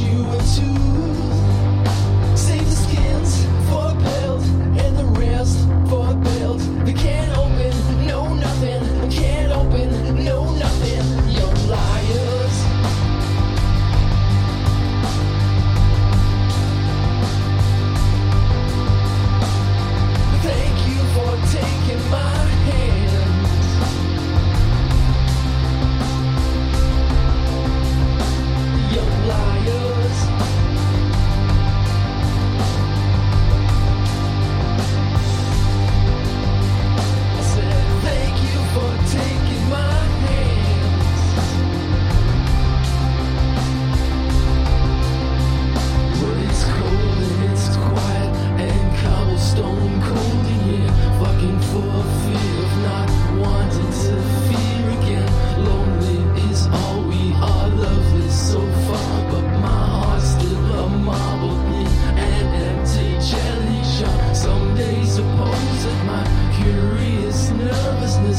[0.00, 0.99] you into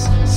[0.01, 0.30] Jesus.